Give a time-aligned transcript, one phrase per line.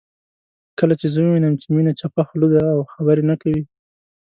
[0.79, 3.61] کله چې زه ووينم چې میني چپه خوله ده او خبرې نه کوي